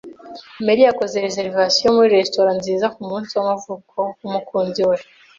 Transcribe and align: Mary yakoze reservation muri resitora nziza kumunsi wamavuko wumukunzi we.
Mary 0.65 0.81
yakoze 0.87 1.15
reservation 1.25 1.91
muri 1.97 2.13
resitora 2.15 2.51
nziza 2.59 2.91
kumunsi 2.95 3.31
wamavuko 3.37 3.97
wumukunzi 4.21 4.81
we. 4.89 4.95